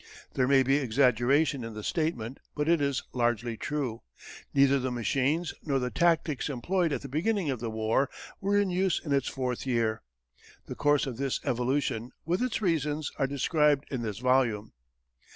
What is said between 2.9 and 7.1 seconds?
largely true. Neither the machines nor the tactics employed at the